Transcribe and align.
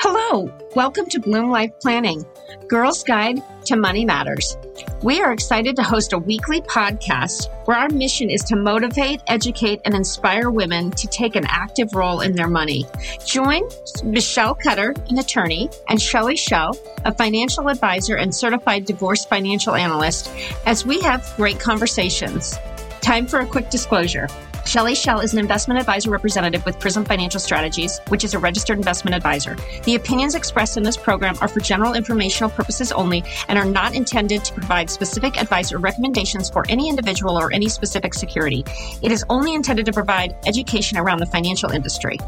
Hello, 0.00 0.48
welcome 0.76 1.06
to 1.06 1.18
Bloom 1.18 1.50
Life 1.50 1.72
Planning, 1.80 2.24
Girls 2.68 3.02
Guide 3.02 3.42
to 3.64 3.74
Money 3.74 4.04
Matters. 4.04 4.56
We 5.02 5.20
are 5.20 5.32
excited 5.32 5.74
to 5.74 5.82
host 5.82 6.12
a 6.12 6.18
weekly 6.18 6.60
podcast 6.60 7.48
where 7.64 7.76
our 7.76 7.88
mission 7.88 8.30
is 8.30 8.42
to 8.44 8.54
motivate, 8.54 9.20
educate, 9.26 9.80
and 9.84 9.96
inspire 9.96 10.50
women 10.50 10.92
to 10.92 11.08
take 11.08 11.34
an 11.34 11.46
active 11.48 11.94
role 11.94 12.20
in 12.20 12.36
their 12.36 12.46
money. 12.46 12.86
Join 13.26 13.68
Michelle 14.04 14.54
Cutter, 14.54 14.94
an 15.08 15.18
attorney, 15.18 15.68
and 15.88 16.00
Shelley 16.00 16.36
Shell, 16.36 16.78
a 17.04 17.12
financial 17.12 17.68
advisor 17.68 18.14
and 18.14 18.32
certified 18.32 18.84
divorce 18.84 19.24
financial 19.24 19.74
analyst, 19.74 20.30
as 20.64 20.86
we 20.86 21.00
have 21.00 21.34
great 21.36 21.58
conversations. 21.58 22.56
Time 23.00 23.26
for 23.26 23.40
a 23.40 23.46
quick 23.46 23.68
disclosure. 23.68 24.28
Shelley 24.68 24.94
Shell 24.94 25.20
is 25.20 25.32
an 25.32 25.38
investment 25.38 25.80
advisor 25.80 26.10
representative 26.10 26.62
with 26.66 26.78
Prism 26.78 27.02
Financial 27.02 27.40
Strategies, 27.40 28.00
which 28.08 28.22
is 28.22 28.34
a 28.34 28.38
registered 28.38 28.76
investment 28.76 29.16
advisor. 29.16 29.56
The 29.84 29.94
opinions 29.94 30.34
expressed 30.34 30.76
in 30.76 30.82
this 30.82 30.94
program 30.94 31.36
are 31.40 31.48
for 31.48 31.60
general 31.60 31.94
informational 31.94 32.50
purposes 32.50 32.92
only 32.92 33.24
and 33.48 33.58
are 33.58 33.64
not 33.64 33.94
intended 33.94 34.44
to 34.44 34.52
provide 34.52 34.90
specific 34.90 35.40
advice 35.40 35.72
or 35.72 35.78
recommendations 35.78 36.50
for 36.50 36.66
any 36.68 36.90
individual 36.90 37.38
or 37.38 37.50
any 37.50 37.70
specific 37.70 38.12
security. 38.12 38.62
It 39.00 39.10
is 39.10 39.24
only 39.30 39.54
intended 39.54 39.86
to 39.86 39.92
provide 39.94 40.36
education 40.46 40.98
around 40.98 41.20
the 41.20 41.26
financial 41.26 41.70
industry. 41.70 42.18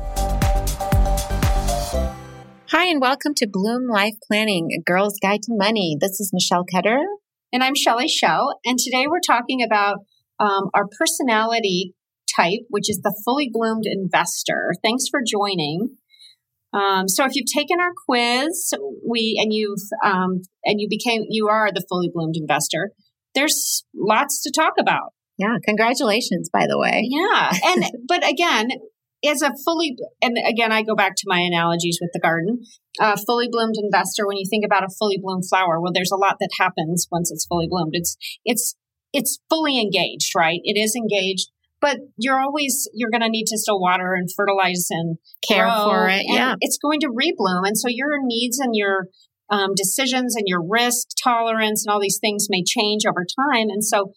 Hi, 2.70 2.86
and 2.86 3.02
welcome 3.02 3.34
to 3.34 3.46
Bloom 3.46 3.86
Life 3.86 4.14
Planning, 4.26 4.70
a 4.74 4.80
girl's 4.80 5.18
guide 5.20 5.42
to 5.42 5.52
money. 5.54 5.98
This 6.00 6.20
is 6.20 6.30
Michelle 6.32 6.64
Ketter. 6.64 7.04
And 7.52 7.62
I'm 7.62 7.74
Shelley 7.74 8.08
Shell. 8.08 8.60
And 8.64 8.78
today 8.78 9.04
we're 9.06 9.20
talking 9.20 9.62
about 9.62 9.98
um, 10.38 10.70
our 10.72 10.88
personality 10.98 11.92
type, 12.40 12.60
which 12.68 12.88
is 12.88 13.00
the 13.02 13.14
fully 13.24 13.50
bloomed 13.52 13.84
investor. 13.86 14.72
Thanks 14.82 15.04
for 15.10 15.20
joining. 15.26 15.96
Um, 16.72 17.08
so 17.08 17.24
if 17.24 17.32
you've 17.34 17.52
taken 17.52 17.80
our 17.80 17.92
quiz, 18.06 18.72
we 19.06 19.38
and 19.42 19.52
you've 19.52 19.82
um, 20.04 20.42
and 20.64 20.80
you 20.80 20.88
became 20.88 21.24
you 21.28 21.48
are 21.48 21.70
the 21.72 21.84
fully 21.88 22.10
bloomed 22.12 22.36
investor. 22.36 22.92
There's 23.34 23.84
lots 23.94 24.42
to 24.42 24.52
talk 24.54 24.74
about. 24.78 25.12
Yeah, 25.36 25.56
congratulations, 25.64 26.50
by 26.52 26.66
the 26.68 26.78
way. 26.78 27.02
Yeah, 27.08 27.52
and 27.64 27.84
but 28.08 28.28
again, 28.28 28.68
as 29.24 29.42
a 29.42 29.52
fully 29.64 29.96
and 30.22 30.36
again, 30.46 30.70
I 30.70 30.82
go 30.82 30.94
back 30.94 31.16
to 31.16 31.24
my 31.26 31.40
analogies 31.40 31.98
with 32.00 32.10
the 32.12 32.20
garden. 32.20 32.60
A 33.00 33.16
fully 33.16 33.48
bloomed 33.50 33.76
investor. 33.76 34.26
When 34.26 34.36
you 34.36 34.46
think 34.48 34.64
about 34.64 34.84
a 34.84 34.94
fully 34.98 35.18
bloomed 35.20 35.44
flower, 35.48 35.80
well, 35.80 35.92
there's 35.92 36.12
a 36.12 36.16
lot 36.16 36.36
that 36.38 36.50
happens 36.60 37.08
once 37.10 37.32
it's 37.32 37.46
fully 37.46 37.66
bloomed. 37.68 37.92
It's 37.94 38.16
it's 38.44 38.76
it's 39.12 39.40
fully 39.48 39.80
engaged, 39.80 40.36
right? 40.36 40.60
It 40.62 40.78
is 40.78 40.94
engaged 40.94 41.48
but 41.80 41.98
you're 42.16 42.40
always 42.40 42.88
you're 42.94 43.10
going 43.10 43.22
to 43.22 43.28
need 43.28 43.46
to 43.46 43.58
still 43.58 43.80
water 43.80 44.14
and 44.14 44.28
fertilize 44.36 44.86
and 44.90 45.18
care 45.46 45.70
for 45.70 46.08
it. 46.08 46.22
yeah, 46.26 46.54
it's 46.60 46.78
going 46.78 47.00
to 47.00 47.08
rebloom, 47.08 47.66
and 47.66 47.78
so 47.78 47.88
your 47.88 48.18
needs 48.22 48.58
and 48.58 48.74
your 48.74 49.06
um, 49.50 49.70
decisions 49.74 50.36
and 50.36 50.44
your 50.46 50.62
risk 50.66 51.08
tolerance 51.22 51.84
and 51.84 51.92
all 51.92 52.00
these 52.00 52.18
things 52.20 52.46
may 52.50 52.62
change 52.64 53.02
over 53.06 53.24
time, 53.24 53.68
and 53.68 53.84
so 53.84 54.12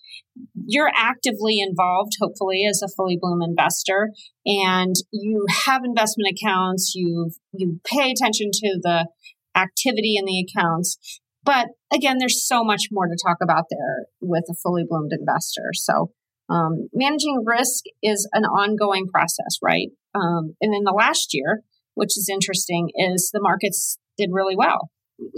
you're 0.65 0.91
actively 0.95 1.59
involved, 1.59 2.13
hopefully, 2.19 2.65
as 2.67 2.81
a 2.81 2.89
fully 2.95 3.17
bloom 3.19 3.41
investor, 3.41 4.09
and 4.45 4.95
you 5.11 5.45
have 5.65 5.83
investment 5.83 6.35
accounts. 6.35 6.93
You 6.95 7.31
you 7.51 7.79
pay 7.85 8.11
attention 8.11 8.49
to 8.51 8.79
the 8.81 9.07
activity 9.55 10.15
in 10.17 10.25
the 10.25 10.43
accounts. 10.43 11.19
But 11.43 11.67
again, 11.91 12.17
there's 12.19 12.45
so 12.47 12.63
much 12.63 12.87
more 12.91 13.07
to 13.07 13.17
talk 13.21 13.37
about 13.41 13.65
there 13.69 14.05
with 14.21 14.45
a 14.49 14.55
fully 14.55 14.83
bloomed 14.87 15.11
investor. 15.11 15.71
So 15.73 16.11
um, 16.53 16.89
managing 16.93 17.43
risk 17.45 17.85
is 18.03 18.29
an 18.33 18.43
ongoing 18.43 19.07
process, 19.07 19.57
right? 19.61 19.87
Um, 20.13 20.55
and 20.61 20.75
in 20.75 20.83
the 20.83 20.93
last 20.95 21.33
year, 21.33 21.61
which 21.95 22.17
is 22.17 22.29
interesting, 22.31 22.91
is 22.95 23.31
the 23.33 23.41
markets 23.41 23.97
did 24.17 24.29
really 24.31 24.55
well 24.55 24.89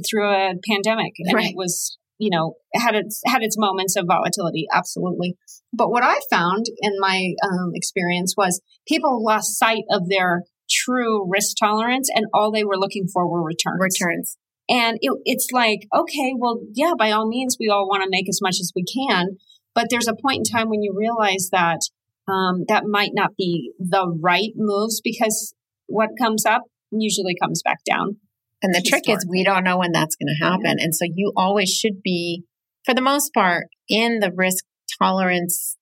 through 0.09 0.29
a 0.29 0.53
pandemic, 0.67 1.13
and 1.19 1.33
right. 1.33 1.51
it 1.51 1.55
was 1.55 1.97
you 2.17 2.29
know 2.29 2.55
had 2.73 2.95
its 2.95 3.21
had 3.25 3.43
its 3.43 3.57
moments 3.57 3.95
of 3.95 4.05
volatility, 4.07 4.65
absolutely. 4.73 5.37
But 5.71 5.89
what 5.89 6.03
I 6.03 6.19
found 6.29 6.65
in 6.81 6.93
my 6.99 7.33
um, 7.43 7.71
experience 7.73 8.33
was 8.37 8.61
people 8.87 9.23
lost 9.23 9.57
sight 9.57 9.83
of 9.89 10.09
their 10.09 10.43
true 10.69 11.29
risk 11.29 11.55
tolerance, 11.57 12.09
and 12.13 12.25
all 12.33 12.51
they 12.51 12.65
were 12.65 12.77
looking 12.77 13.07
for 13.07 13.29
were 13.29 13.43
returns. 13.43 13.79
Returns. 13.79 14.37
And 14.67 14.97
it, 14.99 15.11
it's 15.25 15.49
like, 15.53 15.81
okay, 15.95 16.33
well, 16.35 16.59
yeah, 16.73 16.93
by 16.97 17.11
all 17.11 17.27
means, 17.27 17.55
we 17.59 17.69
all 17.69 17.87
want 17.87 18.01
to 18.01 18.09
make 18.09 18.27
as 18.27 18.39
much 18.41 18.55
as 18.59 18.71
we 18.75 18.83
can. 18.83 19.37
But 19.75 19.87
there's 19.89 20.07
a 20.07 20.15
point 20.15 20.47
in 20.47 20.57
time 20.57 20.69
when 20.69 20.81
you 20.81 20.95
realize 20.97 21.49
that 21.51 21.81
um, 22.27 22.63
that 22.69 22.85
might 22.85 23.11
not 23.13 23.35
be 23.37 23.73
the 23.77 24.07
right 24.19 24.51
moves 24.55 25.01
because 25.03 25.53
what 25.85 26.09
comes 26.19 26.45
up 26.45 26.63
usually 26.91 27.35
comes 27.39 27.61
back 27.61 27.79
down. 27.87 28.17
And 28.63 28.73
the 28.73 28.81
trick 28.81 29.03
is 29.07 29.27
we 29.29 29.43
don't 29.43 29.63
know 29.63 29.77
when 29.77 29.91
that's 29.91 30.15
going 30.15 30.33
to 30.39 30.43
happen. 30.43 30.79
And 30.79 30.95
so 30.95 31.05
you 31.13 31.33
always 31.35 31.69
should 31.69 32.01
be, 32.01 32.43
for 32.83 32.95
the 32.95 33.01
most 33.01 33.31
part, 33.33 33.67
in 33.87 34.19
the 34.19 34.31
risk 34.33 34.65
tolerance. 34.99 35.77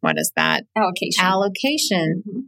What 0.00 0.18
is 0.18 0.32
that? 0.34 0.64
Allocation. 0.76 1.24
Allocation. 1.24 2.22
Mm-hmm. 2.26 2.40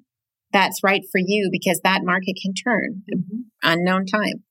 That's 0.53 0.83
right 0.83 1.03
for 1.13 1.21
you 1.25 1.49
because 1.53 1.81
that 1.85 2.01
market 2.03 2.35
can 2.43 2.55
turn 2.55 3.03
mm-hmm. 3.13 3.41
unknown 3.63 4.07
time. 4.07 4.43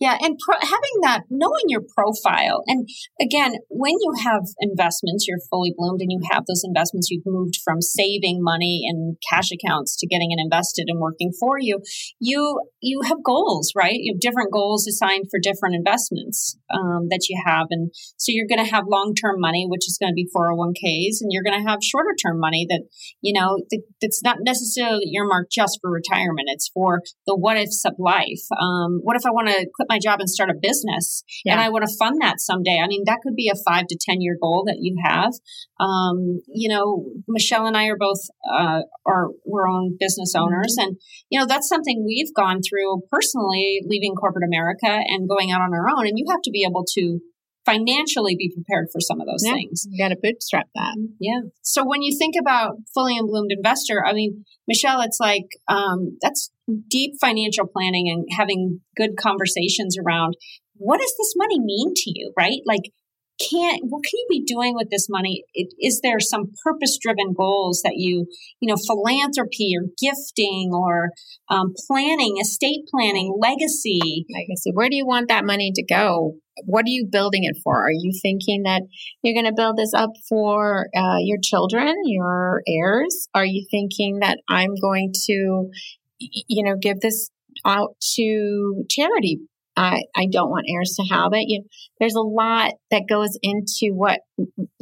Yeah, 0.00 0.16
and 0.20 0.38
pro- 0.38 0.60
having 0.62 0.96
that, 1.02 1.22
knowing 1.28 1.66
your 1.66 1.82
profile. 1.82 2.62
And 2.66 2.88
again, 3.20 3.54
when 3.68 3.94
you 3.98 4.12
have 4.24 4.42
investments, 4.60 5.26
you're 5.26 5.42
fully 5.50 5.74
bloomed 5.76 6.00
and 6.00 6.12
you 6.12 6.20
have 6.30 6.44
those 6.46 6.62
investments, 6.64 7.10
you've 7.10 7.26
moved 7.26 7.58
from 7.64 7.82
saving 7.82 8.38
money 8.40 8.82
in 8.88 9.16
cash 9.28 9.48
accounts 9.50 9.96
to 9.96 10.06
getting 10.06 10.30
it 10.30 10.38
invested 10.40 10.84
and 10.86 11.00
working 11.00 11.32
for 11.38 11.58
you. 11.58 11.80
You 12.20 12.60
you 12.80 13.02
have 13.06 13.24
goals, 13.24 13.72
right? 13.74 13.96
You 13.98 14.14
have 14.14 14.20
different 14.20 14.52
goals 14.52 14.86
assigned 14.86 15.26
for 15.30 15.40
different 15.42 15.74
investments 15.74 16.56
um, 16.70 17.08
that 17.10 17.26
you 17.28 17.40
have, 17.44 17.66
and 17.70 17.90
so 18.16 18.30
you're 18.30 18.46
going 18.46 18.64
to 18.64 18.70
have 18.70 18.84
long 18.86 19.14
term 19.14 19.40
money, 19.40 19.66
which 19.68 19.88
is 19.88 19.98
going 20.00 20.12
to 20.12 20.14
be 20.14 20.28
401ks, 20.34 21.18
and 21.20 21.32
you're 21.32 21.42
going 21.42 21.60
to 21.60 21.68
have 21.68 21.80
shorter 21.82 22.14
term 22.22 22.38
money 22.38 22.66
that 22.70 22.82
you 23.20 23.32
know 23.32 23.58
that, 23.70 23.82
that's 24.00 24.22
not 24.22 24.38
necessarily 24.42 25.10
earmarked 25.12 25.50
just 25.50 25.78
for 25.80 25.90
retirement. 25.90 26.46
It's 26.46 26.70
for 26.72 27.02
the 27.26 27.34
what 27.34 27.56
ifs 27.56 27.84
of 27.84 27.94
life. 27.98 28.46
Um, 28.60 29.00
what 29.02 29.16
if 29.16 29.26
I 29.26 29.30
want 29.30 29.48
to 29.48 29.66
my 29.88 29.98
job 29.98 30.20
and 30.20 30.28
start 30.28 30.50
a 30.50 30.54
business 30.60 31.24
yeah. 31.44 31.52
and 31.52 31.60
I 31.60 31.68
want 31.68 31.84
to 31.88 31.96
fund 31.98 32.20
that 32.20 32.40
someday. 32.40 32.78
I 32.82 32.86
mean, 32.86 33.02
that 33.06 33.20
could 33.22 33.34
be 33.34 33.48
a 33.48 33.54
five 33.66 33.86
to 33.88 33.98
10 34.00 34.20
year 34.20 34.36
goal 34.40 34.64
that 34.66 34.78
you 34.80 34.96
have. 35.02 35.32
Um, 35.80 36.40
you 36.48 36.68
know, 36.68 37.06
Michelle 37.26 37.66
and 37.66 37.76
I 37.76 37.86
are 37.86 37.96
both, 37.98 38.20
uh, 38.50 38.82
are, 39.06 39.28
we're 39.44 39.68
own 39.68 39.96
business 39.98 40.34
mm-hmm. 40.34 40.44
owners. 40.44 40.76
And, 40.78 40.96
you 41.30 41.38
know, 41.38 41.46
that's 41.46 41.68
something 41.68 42.04
we've 42.06 42.34
gone 42.34 42.60
through 42.68 43.02
personally, 43.10 43.80
leaving 43.86 44.14
corporate 44.14 44.44
America 44.44 44.86
and 44.86 45.28
going 45.28 45.50
out 45.50 45.60
on 45.60 45.72
our 45.72 45.88
own. 45.88 46.06
And 46.06 46.18
you 46.18 46.26
have 46.30 46.42
to 46.42 46.50
be 46.50 46.64
able 46.68 46.84
to 46.94 47.20
financially 47.64 48.34
be 48.34 48.50
prepared 48.54 48.88
for 48.90 49.00
some 49.00 49.20
of 49.20 49.26
those 49.26 49.42
yeah, 49.44 49.52
things. 49.52 49.86
You 49.90 50.02
got 50.02 50.08
to 50.08 50.16
bootstrap 50.20 50.68
that. 50.74 50.96
Yeah. 51.20 51.40
So 51.62 51.84
when 51.84 52.00
you 52.00 52.16
think 52.16 52.34
about 52.40 52.76
fully 52.94 53.18
bloomed 53.20 53.52
investor, 53.52 54.04
I 54.04 54.14
mean, 54.14 54.44
Michelle, 54.66 55.02
it's 55.02 55.18
like 55.20 55.44
um, 55.68 56.16
that's 56.22 56.50
deep 56.88 57.14
financial 57.20 57.66
planning 57.66 58.08
and 58.08 58.26
having 58.36 58.80
good 58.96 59.16
conversations 59.18 59.96
around 59.98 60.34
what 60.74 61.00
does 61.00 61.14
this 61.18 61.34
money 61.36 61.58
mean 61.58 61.92
to 61.94 62.12
you, 62.14 62.32
right? 62.36 62.60
Like, 62.66 62.92
can't 63.38 63.82
what 63.84 64.02
can 64.02 64.18
you 64.18 64.26
be 64.28 64.44
doing 64.44 64.74
with 64.74 64.88
this 64.90 65.06
money? 65.08 65.44
Is 65.54 66.00
there 66.02 66.18
some 66.18 66.52
purpose 66.64 66.98
driven 67.00 67.34
goals 67.36 67.82
that 67.84 67.94
you 67.94 68.26
you 68.60 68.68
know 68.68 68.76
philanthropy 68.76 69.74
or 69.76 69.86
gifting 70.00 70.70
or 70.72 71.10
um, 71.48 71.72
planning 71.86 72.36
estate 72.40 72.80
planning 72.90 73.32
legacy? 73.38 74.26
Legacy. 74.28 74.72
Where 74.72 74.88
do 74.88 74.96
you 74.96 75.06
want 75.06 75.28
that 75.28 75.44
money 75.44 75.70
to 75.72 75.84
go? 75.84 76.34
What 76.64 76.86
are 76.86 76.90
you 76.90 77.06
building 77.10 77.44
it 77.44 77.56
for? 77.62 77.76
Are 77.86 77.92
you 77.92 78.12
thinking 78.20 78.64
that 78.64 78.82
you're 79.22 79.34
going 79.34 79.46
to 79.46 79.54
build 79.56 79.76
this 79.76 79.94
up 79.94 80.10
for 80.28 80.88
uh, 80.96 81.18
your 81.20 81.38
children 81.40 81.94
your 82.06 82.62
heirs? 82.66 83.28
Are 83.34 83.46
you 83.46 83.64
thinking 83.70 84.18
that 84.20 84.38
i'm 84.48 84.74
going 84.80 85.12
to 85.26 85.70
you 86.18 86.64
know 86.64 86.76
give 86.80 87.00
this 87.00 87.30
out 87.64 87.96
to 88.16 88.84
charity 88.90 89.40
I, 89.78 90.02
I 90.16 90.26
don't 90.26 90.50
want 90.50 90.66
heirs 90.68 90.96
to 90.96 91.14
have 91.14 91.32
it. 91.34 91.44
You, 91.46 91.62
there's 92.00 92.16
a 92.16 92.20
lot 92.20 92.72
that 92.90 93.04
goes 93.08 93.38
into 93.40 93.94
what, 93.94 94.18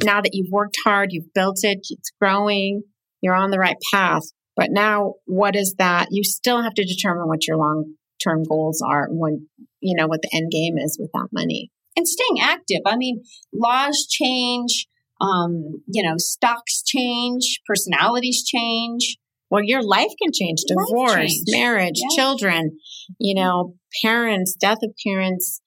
now 0.03 0.21
that 0.21 0.31
you've 0.33 0.51
worked 0.51 0.77
hard, 0.83 1.09
you've 1.11 1.33
built 1.35 1.59
it, 1.61 1.79
it's 1.87 2.11
growing, 2.19 2.81
you're 3.21 3.35
on 3.35 3.51
the 3.51 3.59
right 3.59 3.77
path. 3.93 4.23
But 4.55 4.69
now 4.71 5.13
what 5.25 5.55
is 5.55 5.75
that? 5.77 6.07
You 6.09 6.23
still 6.23 6.63
have 6.63 6.73
to 6.73 6.83
determine 6.83 7.27
what 7.27 7.47
your 7.47 7.57
long 7.57 7.93
term 8.23 8.41
goals 8.43 8.81
are 8.81 9.07
when, 9.11 9.47
you 9.81 9.95
know, 9.95 10.07
what 10.07 10.23
the 10.23 10.35
end 10.35 10.49
game 10.51 10.79
is 10.79 10.97
with 10.99 11.11
that 11.13 11.27
money. 11.31 11.69
And 11.95 12.07
staying 12.07 12.39
active. 12.41 12.81
I 12.87 12.97
mean, 12.97 13.21
laws 13.53 14.07
change, 14.09 14.87
um, 15.21 15.83
you 15.87 16.01
know, 16.01 16.15
stocks 16.17 16.81
change, 16.83 17.61
personalities 17.67 18.43
change. 18.43 19.17
Well, 19.49 19.63
your 19.63 19.81
life 19.81 20.11
can 20.21 20.31
change, 20.33 20.59
divorce, 20.67 21.15
change. 21.15 21.43
marriage, 21.47 21.95
yeah. 21.95 22.15
children, 22.15 22.77
you 23.19 23.35
know, 23.35 23.75
parents, 24.03 24.55
death 24.59 24.79
of 24.83 24.91
parents. 25.05 25.61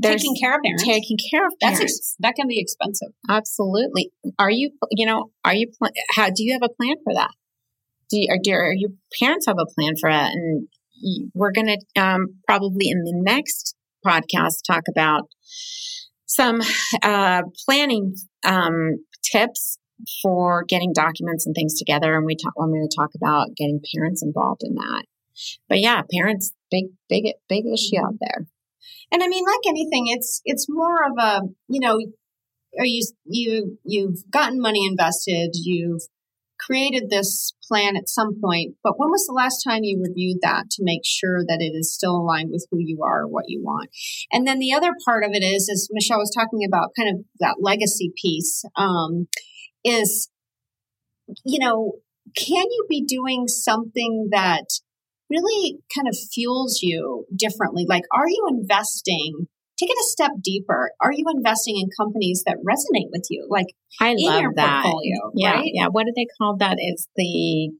Taking 0.00 0.34
care 0.40 0.54
of 0.54 0.62
parents. 0.62 0.84
Taking 0.84 1.18
care 1.30 1.46
of 1.46 1.52
parents. 1.60 1.80
That's 1.80 1.92
ex- 1.92 2.16
that 2.20 2.34
can 2.36 2.48
be 2.48 2.60
expensive. 2.60 3.08
Absolutely. 3.28 4.12
Are 4.38 4.50
you, 4.50 4.70
you 4.92 5.04
know, 5.04 5.30
are 5.44 5.54
you, 5.54 5.70
how, 6.14 6.30
do 6.30 6.44
you 6.44 6.52
have 6.52 6.62
a 6.62 6.72
plan 6.72 6.94
for 7.04 7.12
that? 7.14 7.30
Do, 8.10 8.18
you, 8.18 8.28
do 8.42 8.50
your 8.50 8.90
parents 9.20 9.46
have 9.46 9.56
a 9.58 9.66
plan 9.66 9.94
for 10.00 10.10
that? 10.10 10.30
And 10.32 10.68
we're 11.34 11.52
going 11.52 11.66
to 11.66 12.02
um, 12.02 12.36
probably 12.46 12.88
in 12.88 13.02
the 13.04 13.12
next 13.14 13.74
podcast 14.06 14.62
talk 14.66 14.84
about 14.88 15.28
some 16.26 16.60
uh, 17.02 17.42
planning 17.66 18.14
um, 18.44 19.04
tips 19.22 19.78
for 20.22 20.64
getting 20.68 20.92
documents 20.92 21.46
and 21.46 21.54
things 21.54 21.78
together. 21.78 22.16
And 22.16 22.26
we 22.26 22.36
talk, 22.36 22.54
I'm 22.60 22.70
going 22.70 22.88
to 22.88 22.96
talk 22.96 23.10
about 23.14 23.56
getting 23.56 23.80
parents 23.94 24.22
involved 24.22 24.62
in 24.62 24.74
that. 24.74 25.04
But 25.68 25.80
yeah, 25.80 26.02
parents, 26.12 26.52
big, 26.70 26.86
big, 27.08 27.24
big 27.48 27.64
issue 27.66 28.00
out 28.04 28.14
there. 28.20 28.46
And 29.10 29.22
I 29.22 29.28
mean, 29.28 29.44
like 29.44 29.66
anything, 29.66 30.06
it's 30.08 30.42
it's 30.44 30.66
more 30.68 31.04
of 31.04 31.12
a 31.18 31.40
you 31.68 31.80
know, 31.80 31.98
are 32.78 32.84
you 32.84 33.02
you 33.24 33.78
you've 33.84 34.30
gotten 34.30 34.60
money 34.60 34.86
invested, 34.86 35.50
you've 35.54 36.02
created 36.58 37.08
this 37.08 37.52
plan 37.66 37.96
at 37.96 38.08
some 38.08 38.40
point, 38.42 38.74
but 38.82 38.98
when 38.98 39.10
was 39.10 39.24
the 39.26 39.32
last 39.32 39.62
time 39.62 39.84
you 39.84 40.02
reviewed 40.02 40.38
that 40.42 40.68
to 40.70 40.82
make 40.82 41.02
sure 41.04 41.44
that 41.46 41.60
it 41.60 41.76
is 41.76 41.94
still 41.94 42.16
aligned 42.16 42.50
with 42.50 42.66
who 42.70 42.78
you 42.80 43.02
are 43.02 43.22
or 43.22 43.28
what 43.28 43.44
you 43.46 43.62
want? 43.62 43.88
And 44.32 44.46
then 44.46 44.58
the 44.58 44.72
other 44.72 44.92
part 45.04 45.24
of 45.24 45.30
it 45.32 45.44
is, 45.44 45.68
as 45.72 45.88
Michelle 45.92 46.18
was 46.18 46.34
talking 46.34 46.60
about, 46.66 46.90
kind 46.96 47.16
of 47.16 47.24
that 47.40 47.56
legacy 47.60 48.12
piece, 48.20 48.64
um, 48.76 49.28
is, 49.84 50.28
you 51.44 51.58
know, 51.58 51.92
can 52.36 52.64
you 52.64 52.86
be 52.88 53.04
doing 53.04 53.48
something 53.48 54.28
that 54.32 54.64
really 55.30 55.78
kind 55.94 56.08
of 56.08 56.16
fuels 56.32 56.80
you 56.82 57.26
differently? 57.34 57.86
Like, 57.88 58.04
are 58.12 58.28
you 58.28 58.46
investing? 58.50 59.46
Take 59.78 59.90
it 59.90 59.98
a 59.98 60.08
step 60.08 60.32
deeper. 60.42 60.90
Are 61.00 61.12
you 61.12 61.24
investing 61.32 61.76
in 61.78 61.88
companies 61.98 62.42
that 62.46 62.56
resonate 62.56 63.10
with 63.12 63.26
you? 63.30 63.46
Like, 63.48 63.66
I 64.00 64.14
love 64.18 64.54
that. 64.56 64.82
Portfolio, 64.82 65.30
yeah, 65.34 65.52
right? 65.52 65.70
yeah. 65.72 65.86
What 65.86 66.06
do 66.06 66.12
they 66.16 66.26
call 66.38 66.56
that? 66.58 66.78
Is 66.80 67.08
the 67.14 67.70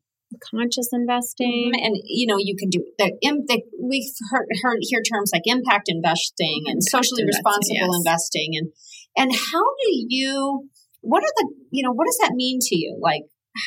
conscious 0.51 0.91
investing, 0.93 1.73
mm-hmm, 1.75 1.85
and 1.85 1.97
you 2.05 2.27
know 2.27 2.37
you 2.39 2.55
can 2.57 2.69
do 2.69 2.85
the, 2.99 3.17
the 3.23 3.63
we've 3.81 4.13
heard, 4.31 4.47
heard 4.63 4.79
hear 4.83 5.03
terms 5.03 5.31
like 5.33 5.43
impact 5.47 5.85
investing 5.89 6.65
and 6.67 6.79
impact 6.79 6.91
socially 6.91 7.23
investing, 7.23 7.45
responsible 7.45 7.95
yes. 7.95 7.99
investing, 7.99 8.51
and 8.55 8.73
and 9.17 9.33
how 9.33 9.65
do 9.65 9.91
you? 9.91 10.69
What 11.01 11.23
are 11.23 11.33
the 11.37 11.55
you 11.71 11.83
know 11.83 11.93
what 11.93 12.07
does 12.07 12.19
that 12.23 12.35
mean 12.35 12.59
to 12.61 12.77
you? 12.77 12.99
Like 13.01 13.23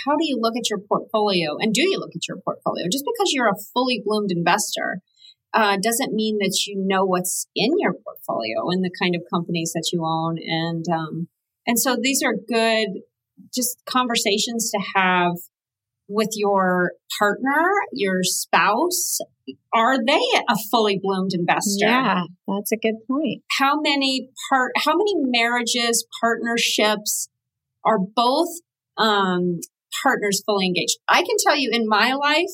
how 0.05 0.15
do 0.15 0.25
you 0.25 0.37
look 0.39 0.55
at 0.55 0.69
your 0.69 0.79
portfolio 0.79 1.57
and 1.59 1.73
do 1.73 1.81
you 1.81 1.99
look 1.99 2.15
at 2.15 2.27
your 2.27 2.37
portfolio? 2.37 2.85
Just 2.91 3.05
because 3.05 3.33
you're 3.33 3.49
a 3.49 3.61
fully 3.73 4.01
bloomed 4.05 4.31
investor 4.31 5.01
uh, 5.53 5.77
doesn't 5.81 6.13
mean 6.13 6.37
that 6.39 6.63
you 6.65 6.81
know 6.85 7.05
what's 7.05 7.47
in 7.55 7.71
your 7.77 7.93
portfolio 7.93 8.69
and 8.69 8.83
the 8.83 8.91
kind 9.01 9.15
of 9.15 9.21
companies 9.33 9.73
that 9.73 9.89
you 9.91 10.03
own. 10.05 10.37
And, 10.39 10.85
um, 10.91 11.27
and 11.67 11.79
so 11.79 11.97
these 12.01 12.23
are 12.23 12.33
good 12.35 13.01
just 13.53 13.81
conversations 13.85 14.71
to 14.71 14.79
have 14.95 15.33
with 16.07 16.29
your 16.35 16.93
partner, 17.19 17.71
your 17.91 18.23
spouse. 18.23 19.19
Are 19.73 19.97
they 20.03 20.21
a 20.49 20.55
fully 20.69 20.99
bloomed 21.01 21.31
investor? 21.33 21.85
Yeah, 21.85 22.23
that's 22.47 22.71
a 22.71 22.77
good 22.77 22.95
point. 23.07 23.43
How 23.59 23.79
many 23.79 24.29
part, 24.49 24.71
how 24.77 24.95
many 24.95 25.13
marriages, 25.15 26.05
partnerships 26.21 27.29
are 27.83 27.97
both 27.99 28.49
um, 28.97 29.59
partners 30.03 30.41
fully 30.45 30.67
engaged. 30.67 30.97
I 31.07 31.23
can 31.23 31.35
tell 31.45 31.57
you 31.57 31.69
in 31.71 31.87
my 31.87 32.13
life, 32.13 32.51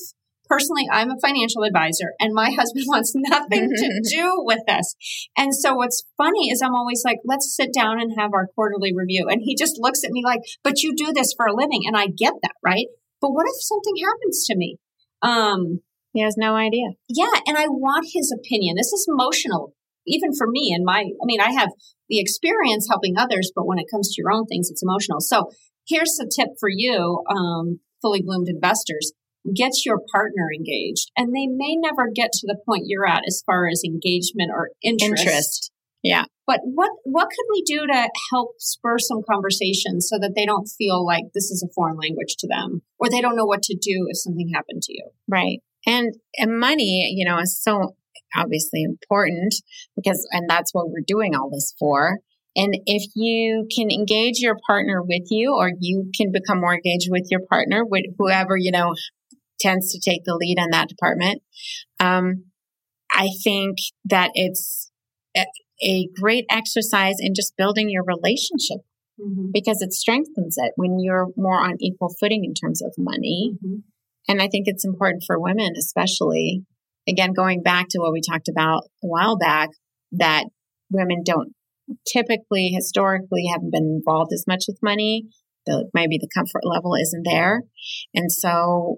personally, 0.48 0.86
I'm 0.90 1.10
a 1.10 1.20
financial 1.20 1.62
advisor 1.62 2.12
and 2.18 2.34
my 2.34 2.50
husband 2.50 2.84
wants 2.88 3.12
nothing 3.14 3.70
to 3.70 4.02
do 4.10 4.34
with 4.38 4.60
this. 4.66 4.94
And 5.36 5.54
so 5.54 5.74
what's 5.74 6.04
funny 6.16 6.50
is 6.50 6.62
I'm 6.62 6.74
always 6.74 7.02
like, 7.04 7.18
let's 7.24 7.54
sit 7.54 7.72
down 7.72 8.00
and 8.00 8.18
have 8.18 8.32
our 8.34 8.48
quarterly 8.54 8.94
review. 8.94 9.28
And 9.28 9.42
he 9.44 9.54
just 9.54 9.78
looks 9.78 10.04
at 10.04 10.10
me 10.10 10.22
like, 10.24 10.40
but 10.62 10.82
you 10.82 10.94
do 10.94 11.12
this 11.12 11.32
for 11.36 11.46
a 11.46 11.54
living. 11.54 11.82
And 11.86 11.96
I 11.96 12.06
get 12.06 12.34
that, 12.42 12.54
right? 12.64 12.86
But 13.20 13.30
what 13.30 13.46
if 13.48 13.62
something 13.62 13.94
happens 14.04 14.44
to 14.46 14.56
me? 14.56 14.78
Um, 15.22 15.80
he 16.12 16.22
has 16.22 16.36
no 16.36 16.54
idea. 16.54 16.88
Yeah. 17.08 17.40
And 17.46 17.56
I 17.56 17.68
want 17.68 18.08
his 18.12 18.32
opinion. 18.32 18.76
This 18.76 18.92
is 18.92 19.06
emotional, 19.08 19.74
even 20.06 20.30
for 20.36 20.46
me 20.48 20.72
and 20.74 20.84
my, 20.84 21.00
I 21.00 21.24
mean, 21.24 21.40
I 21.40 21.52
have 21.52 21.70
the 22.08 22.18
experience 22.18 22.86
helping 22.88 23.16
others, 23.16 23.52
but 23.54 23.66
when 23.66 23.78
it 23.78 23.86
comes 23.90 24.08
to 24.08 24.22
your 24.22 24.32
own 24.32 24.46
things, 24.46 24.70
it's 24.70 24.82
emotional. 24.82 25.20
So 25.20 25.50
here's 25.86 26.18
a 26.20 26.24
tip 26.24 26.54
for 26.58 26.68
you, 26.70 27.22
um, 27.30 27.80
fully 28.00 28.22
bloomed 28.22 28.48
investors. 28.48 29.12
Get 29.54 29.72
your 29.86 29.98
partner 30.12 30.48
engaged, 30.54 31.10
and 31.16 31.28
they 31.28 31.46
may 31.46 31.76
never 31.76 32.10
get 32.12 32.32
to 32.32 32.46
the 32.46 32.58
point 32.66 32.82
you're 32.86 33.06
at 33.06 33.22
as 33.26 33.42
far 33.46 33.68
as 33.68 33.82
engagement 33.84 34.50
or 34.52 34.70
interest. 34.82 35.22
interest. 35.22 35.72
Yeah. 36.02 36.24
But 36.46 36.60
what 36.64 36.90
what 37.04 37.28
could 37.28 37.46
we 37.50 37.62
do 37.62 37.86
to 37.86 38.08
help 38.30 38.50
spur 38.58 38.98
some 38.98 39.22
conversations 39.30 40.08
so 40.10 40.18
that 40.20 40.32
they 40.34 40.44
don't 40.44 40.66
feel 40.66 41.04
like 41.04 41.24
this 41.34 41.50
is 41.50 41.62
a 41.62 41.72
foreign 41.72 41.96
language 41.96 42.36
to 42.40 42.48
them, 42.48 42.82
or 42.98 43.08
they 43.08 43.20
don't 43.20 43.36
know 43.36 43.46
what 43.46 43.62
to 43.62 43.74
do 43.74 44.06
if 44.08 44.18
something 44.18 44.50
happened 44.54 44.82
to 44.82 44.92
you? 44.92 45.08
Right. 45.28 45.60
And 45.86 46.14
and 46.36 46.58
money, 46.58 47.14
you 47.16 47.24
know, 47.24 47.38
is 47.38 47.60
so 47.60 47.94
obviously 48.36 48.82
important 48.82 49.54
because 49.96 50.26
and 50.32 50.48
that's 50.48 50.74
what 50.74 50.88
we're 50.88 51.04
doing 51.06 51.34
all 51.34 51.50
this 51.50 51.74
for. 51.78 52.18
And 52.56 52.76
if 52.86 53.04
you 53.14 53.68
can 53.74 53.90
engage 53.90 54.40
your 54.40 54.56
partner 54.66 55.00
with 55.02 55.28
you, 55.30 55.54
or 55.54 55.70
you 55.78 56.10
can 56.16 56.32
become 56.32 56.60
more 56.60 56.74
engaged 56.74 57.08
with 57.08 57.28
your 57.30 57.40
partner, 57.48 57.84
with 57.84 58.04
whoever, 58.18 58.56
you 58.56 58.72
know, 58.72 58.94
tends 59.60 59.92
to 59.92 60.00
take 60.00 60.24
the 60.24 60.34
lead 60.34 60.58
on 60.58 60.70
that 60.70 60.88
department, 60.88 61.42
um, 62.00 62.44
I 63.12 63.28
think 63.44 63.78
that 64.06 64.30
it's 64.34 64.90
a, 65.36 65.44
a, 65.82 66.08
great 66.20 66.44
exercise 66.50 67.16
in 67.20 67.34
just 67.34 67.56
building 67.56 67.88
your 67.90 68.04
relationship 68.04 68.78
mm-hmm. 69.20 69.50
because 69.52 69.80
it 69.80 69.92
strengthens 69.92 70.56
it 70.58 70.72
when 70.76 70.98
you're 71.00 71.28
more 71.36 71.64
on 71.64 71.76
equal 71.80 72.14
footing 72.20 72.44
in 72.44 72.54
terms 72.54 72.82
of 72.82 72.92
money. 72.98 73.52
Mm-hmm. 73.54 73.76
And 74.28 74.42
I 74.42 74.48
think 74.48 74.64
it's 74.66 74.84
important 74.84 75.24
for 75.26 75.40
women, 75.40 75.72
especially, 75.78 76.62
again, 77.08 77.32
going 77.32 77.62
back 77.62 77.86
to 77.90 77.98
what 77.98 78.12
we 78.12 78.20
talked 78.20 78.48
about 78.48 78.82
a 79.02 79.06
while 79.06 79.38
back, 79.38 79.70
that 80.12 80.44
women 80.90 81.22
don't 81.24 81.54
typically 82.06 82.68
historically 82.68 83.46
haven't 83.50 83.72
been 83.72 84.00
involved 84.00 84.32
as 84.32 84.44
much 84.46 84.64
with 84.68 84.78
money. 84.82 85.24
The, 85.66 85.88
maybe 85.92 86.18
the 86.18 86.28
comfort 86.34 86.62
level 86.64 86.94
isn't 86.94 87.24
there. 87.24 87.62
And 88.14 88.30
so 88.30 88.96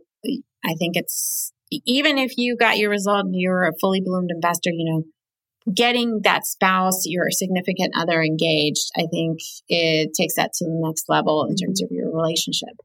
I 0.65 0.75
think 0.79 0.97
it's 0.97 1.53
even 1.87 2.19
if 2.19 2.33
you 2.37 2.57
got 2.57 2.79
your 2.79 2.91
result 2.91 3.27
and 3.27 3.35
you're 3.35 3.65
a 3.65 3.73
fully 3.81 4.01
bloomed 4.05 4.31
investor, 4.35 4.71
you 4.73 4.93
know, 4.93 5.73
getting 5.73 6.21
that 6.25 6.47
spouse, 6.47 7.03
your 7.07 7.31
significant 7.31 7.95
other 7.97 8.23
engaged, 8.23 8.91
I 8.97 9.07
think 9.11 9.39
it 9.69 10.11
takes 10.17 10.35
that 10.37 10.53
to 10.55 10.65
the 10.65 10.81
next 10.85 11.05
level 11.09 11.47
in 11.49 11.55
terms 11.57 11.81
mm-hmm. 11.81 11.87
of 11.87 11.97
your 11.97 12.13
relationship. 12.13 12.77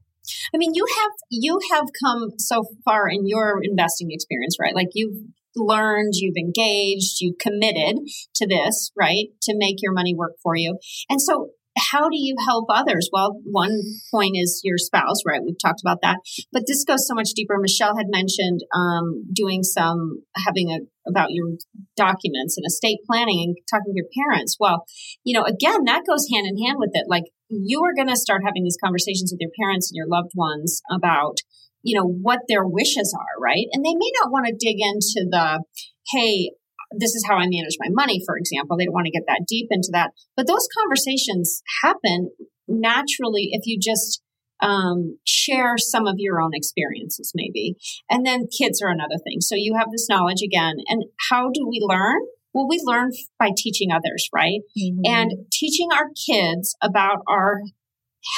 I 0.54 0.58
mean, 0.58 0.72
you 0.74 0.86
have 0.98 1.12
you 1.30 1.60
have 1.72 1.86
come 2.02 2.30
so 2.38 2.64
far 2.84 3.08
in 3.08 3.26
your 3.26 3.60
investing 3.62 4.08
experience, 4.10 4.56
right? 4.60 4.74
Like 4.74 4.88
you've 4.94 5.16
learned, 5.56 6.12
you've 6.14 6.36
engaged, 6.36 7.20
you've 7.20 7.38
committed 7.38 7.96
to 8.36 8.46
this, 8.46 8.92
right? 8.96 9.26
To 9.42 9.54
make 9.56 9.76
your 9.80 9.92
money 9.92 10.14
work 10.14 10.32
for 10.42 10.54
you. 10.54 10.78
And 11.08 11.20
so 11.20 11.50
how 11.76 12.08
do 12.08 12.16
you 12.18 12.34
help 12.46 12.66
others? 12.70 13.08
Well, 13.12 13.40
one 13.44 13.80
point 14.10 14.36
is 14.36 14.60
your 14.64 14.78
spouse, 14.78 15.20
right? 15.26 15.42
We've 15.44 15.60
talked 15.62 15.80
about 15.84 15.98
that, 16.02 16.18
but 16.52 16.62
this 16.66 16.84
goes 16.84 17.06
so 17.06 17.14
much 17.14 17.30
deeper. 17.34 17.56
Michelle 17.58 17.96
had 17.96 18.06
mentioned 18.08 18.60
um, 18.74 19.24
doing 19.32 19.62
some 19.62 20.22
having 20.44 20.70
a 20.70 20.78
about 21.08 21.30
your 21.30 21.50
documents 21.96 22.56
and 22.56 22.66
estate 22.66 22.98
planning 23.06 23.40
and 23.40 23.56
talking 23.70 23.92
to 23.92 23.96
your 23.96 24.26
parents. 24.26 24.56
Well, 24.58 24.84
you 25.22 25.38
know, 25.38 25.44
again, 25.44 25.84
that 25.84 26.02
goes 26.08 26.26
hand 26.32 26.46
in 26.46 26.64
hand 26.64 26.78
with 26.78 26.90
it. 26.94 27.06
Like 27.08 27.24
you 27.48 27.82
are 27.82 27.94
going 27.94 28.08
to 28.08 28.16
start 28.16 28.42
having 28.44 28.64
these 28.64 28.78
conversations 28.82 29.32
with 29.32 29.40
your 29.40 29.50
parents 29.58 29.90
and 29.90 29.96
your 29.96 30.08
loved 30.08 30.32
ones 30.34 30.82
about 30.90 31.38
you 31.86 31.96
know, 31.96 32.04
what 32.04 32.40
their 32.48 32.66
wishes 32.66 33.14
are, 33.16 33.40
right? 33.40 33.66
And 33.72 33.84
they 33.84 33.94
may 33.94 34.10
not 34.20 34.32
want 34.32 34.46
to 34.46 34.52
dig 34.58 34.78
into 34.80 35.24
the, 35.30 35.62
hey, 36.10 36.50
this 36.98 37.14
is 37.14 37.24
how 37.28 37.36
I 37.36 37.46
manage 37.46 37.78
my 37.78 37.88
money, 37.90 38.20
for 38.26 38.36
example. 38.36 38.76
They 38.76 38.86
don't 38.86 38.94
want 38.94 39.06
to 39.06 39.12
get 39.12 39.22
that 39.28 39.46
deep 39.46 39.68
into 39.70 39.90
that. 39.92 40.10
But 40.36 40.48
those 40.48 40.66
conversations 40.76 41.62
happen 41.84 42.30
naturally 42.66 43.50
if 43.52 43.66
you 43.66 43.78
just 43.80 44.20
um, 44.60 45.18
share 45.24 45.78
some 45.78 46.08
of 46.08 46.16
your 46.18 46.40
own 46.40 46.52
experiences, 46.54 47.30
maybe. 47.36 47.76
And 48.10 48.26
then 48.26 48.48
kids 48.48 48.82
are 48.82 48.90
another 48.90 49.18
thing. 49.22 49.40
So 49.40 49.54
you 49.56 49.76
have 49.78 49.92
this 49.92 50.08
knowledge 50.08 50.42
again. 50.42 50.76
And 50.88 51.04
how 51.30 51.50
do 51.54 51.68
we 51.68 51.78
learn? 51.80 52.20
Well, 52.56 52.66
we 52.66 52.80
learn 52.82 53.10
by 53.38 53.50
teaching 53.54 53.92
others, 53.92 54.30
right? 54.34 54.60
Mm-hmm. 54.78 55.02
And 55.04 55.32
teaching 55.52 55.88
our 55.92 56.06
kids 56.26 56.74
about 56.82 57.18
our 57.28 57.60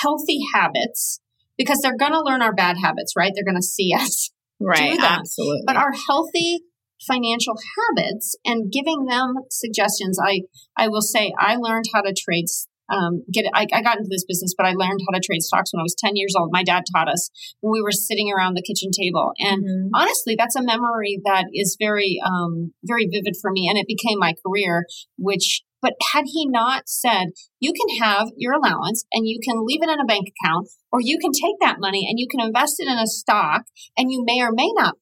healthy 0.03 0.41
habits 0.53 1.21
because 1.57 1.79
they're 1.81 1.97
going 1.97 2.11
to 2.11 2.23
learn 2.23 2.43
our 2.43 2.53
bad 2.53 2.79
habits, 2.83 3.13
right? 3.17 3.31
They're 3.33 3.45
going 3.45 3.55
to 3.55 3.63
see 3.63 3.95
us 3.95 4.33
right. 4.61 4.99
Absolutely. 5.01 5.63
But 5.65 5.77
our 5.77 5.93
healthy 6.09 6.63
financial 7.07 7.55
habits 7.79 8.35
and 8.45 8.73
giving 8.73 9.05
them 9.05 9.35
suggestions. 9.53 10.19
I, 10.21 10.41
I 10.77 10.89
will 10.89 11.01
say 11.01 11.33
I 11.39 11.55
learned 11.55 11.85
how 11.95 12.01
to 12.01 12.13
trade 12.13 12.47
um, 12.89 13.23
get 13.33 13.47
I, 13.55 13.67
I, 13.73 13.83
got 13.83 13.99
into 13.99 14.09
this 14.11 14.25
business, 14.27 14.55
but 14.57 14.67
I 14.67 14.73
learned 14.73 15.01
how 15.07 15.15
to 15.15 15.21
trade 15.25 15.43
stocks 15.43 15.73
when 15.73 15.81
I 15.81 15.83
was 15.83 15.97
10 15.99 16.17
years 16.17 16.35
old. 16.39 16.51
My 16.53 16.63
dad 16.63 16.85
taught 16.95 17.09
us 17.09 17.31
when 17.61 17.73
we 17.73 17.83
were 17.83 17.93
sitting 17.93 18.33
around 18.33 18.55
the 18.55 18.63
kitchen 18.63 18.91
table. 18.91 19.33
And 19.39 19.63
mm-hmm. 19.63 19.95
honestly, 19.95 20.37
that's 20.39 20.57
a 20.57 20.63
memory 20.63 21.21
that 21.25 21.47
is 21.53 21.77
very, 21.79 22.19
um, 22.25 22.73
very 22.85 23.07
vivid 23.07 23.35
for 23.41 23.51
me. 23.51 23.69
And 23.69 23.79
it 23.79 23.87
became 23.87 24.19
my 24.19 24.35
career, 24.45 24.85
which 25.17 25.63
but 25.81 25.95
had 26.13 26.25
he 26.27 26.47
not 26.49 26.89
said, 26.89 27.29
you 27.61 27.73
can 27.73 27.99
have 28.03 28.29
your 28.37 28.55
allowance 28.55 29.05
and 29.13 29.29
you 29.29 29.39
can 29.43 29.65
leave 29.65 29.83
it 29.83 29.89
in 29.89 30.01
a 30.01 30.05
bank 30.05 30.27
account, 30.27 30.69
or 30.91 31.01
you 31.01 31.19
can 31.19 31.31
take 31.31 31.55
that 31.61 31.79
money 31.79 32.07
and 32.09 32.19
you 32.19 32.27
can 32.29 32.45
invest 32.45 32.81
it 32.81 32.89
in 32.89 32.99
a 32.99 33.07
stock 33.07 33.63
and 33.97 34.11
you 34.11 34.25
may 34.27 34.41
or 34.41 34.51
may 34.53 34.73
not 34.75 34.97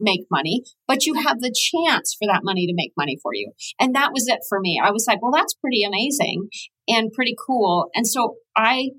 make 0.00 0.26
money, 0.30 0.62
but 0.88 1.06
you 1.06 1.14
have 1.14 1.40
the 1.40 1.54
chance 1.54 2.16
for 2.18 2.26
that 2.26 2.42
money 2.42 2.66
to 2.66 2.74
make 2.74 2.92
money 2.96 3.16
for 3.22 3.32
you. 3.34 3.52
And 3.78 3.94
that 3.94 4.10
was 4.12 4.26
it 4.28 4.40
for 4.48 4.60
me. 4.60 4.80
I 4.82 4.90
was 4.90 5.06
like, 5.06 5.22
well, 5.22 5.32
that's 5.32 5.54
pretty 5.54 5.82
amazing 5.84 6.48
and 6.88 7.12
pretty 7.12 7.36
cool. 7.46 7.88
And 7.94 8.06
so 8.06 8.36
I 8.56 8.90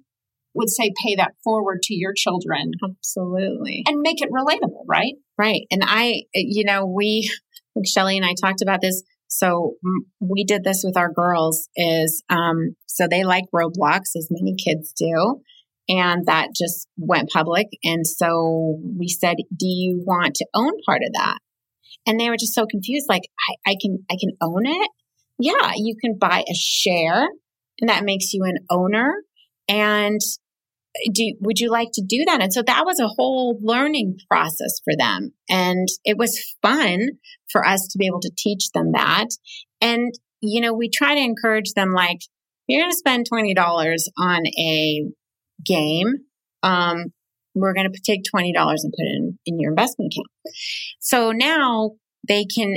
would 0.56 0.70
say 0.70 0.92
pay 1.04 1.16
that 1.16 1.34
forward 1.44 1.82
to 1.84 1.96
your 1.96 2.14
children. 2.16 2.72
Absolutely. 2.84 3.84
And 3.88 4.02
make 4.02 4.22
it 4.22 4.30
relatable, 4.32 4.86
right? 4.88 5.16
Right. 5.38 5.62
And 5.72 5.84
I, 5.86 6.22
you 6.34 6.64
know, 6.64 6.86
we, 6.86 7.30
Shelly 7.86 8.18
and 8.18 8.26
I 8.26 8.34
talked 8.40 8.62
about 8.62 8.82
this. 8.82 9.04
So 9.28 9.76
we 10.20 10.44
did 10.44 10.64
this 10.64 10.84
with 10.86 10.96
our 10.96 11.12
girls 11.12 11.68
is, 11.76 12.24
um, 12.30 12.76
so 12.86 13.08
they 13.10 13.24
like 13.24 13.46
Roblox 13.54 14.16
as 14.16 14.28
many 14.30 14.56
kids 14.56 14.94
do. 14.94 15.42
And 15.90 16.26
that 16.28 16.50
just 16.56 16.88
went 16.98 17.30
public. 17.30 17.68
And 17.84 18.08
so 18.08 18.80
we 18.98 19.08
said, 19.10 19.36
do 19.56 19.68
you 19.68 20.02
want 20.06 20.36
to 20.36 20.46
own 20.54 20.72
part 20.86 21.02
of 21.06 21.14
that? 21.14 21.38
And 22.06 22.20
they 22.20 22.30
were 22.30 22.38
just 22.38 22.54
so 22.54 22.66
confused. 22.66 23.06
Like, 23.10 23.24
I, 23.50 23.72
I 23.72 23.76
can, 23.82 24.00
I 24.10 24.16
can 24.20 24.32
own 24.42 24.66
it. 24.66 24.90
Yeah. 25.40 25.74
You 25.76 25.96
can 26.02 26.18
buy 26.18 26.44
a 26.50 26.56
share 26.56 27.28
and 27.80 27.90
that 27.90 28.06
makes 28.06 28.34
you 28.34 28.44
an 28.44 28.58
owner. 28.70 29.14
And 29.68 30.20
uh, 30.96 31.12
do, 31.14 31.36
would 31.42 31.60
you 31.60 31.70
like 31.70 31.90
to 31.94 32.04
do 32.06 32.24
that? 32.26 32.42
And 32.42 32.54
so 32.54 32.62
that 32.62 32.86
was 32.86 33.00
a 33.00 33.08
whole 33.08 33.58
learning 33.62 34.18
process 34.30 34.80
for 34.84 34.94
them. 34.98 35.32
And 35.50 35.88
it 36.06 36.18
was 36.18 36.56
fun 36.62 37.08
for 37.52 37.66
us 37.66 37.88
to 37.92 37.98
be 37.98 38.08
able 38.08 38.22
to 38.22 38.32
teach 38.38 38.70
them 38.74 38.92
that. 38.94 39.28
And, 39.82 40.14
you 40.42 40.62
know, 40.62 40.74
we 40.74 40.90
try 40.90 41.16
to 41.16 41.22
encourage 41.22 41.74
them 41.76 41.92
like, 41.94 42.20
you're 42.68 42.82
going 42.82 42.92
to 42.92 42.98
spend 42.98 43.28
$20 43.30 43.56
on 44.18 44.48
a 44.48 45.04
game. 45.66 46.14
Um, 46.62 47.06
we're 47.56 47.74
going 47.74 47.92
to 47.92 48.02
take 48.04 48.22
$20 48.34 48.52
and 48.56 48.56
put 48.56 49.06
it 49.06 49.16
in, 49.16 49.40
in 49.46 49.60
your 49.60 49.72
investment 49.72 50.14
account. 50.14 50.56
So 51.00 51.32
now 51.32 51.92
they 52.28 52.46
can 52.46 52.76